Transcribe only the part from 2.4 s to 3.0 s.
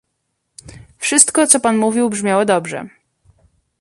dobrze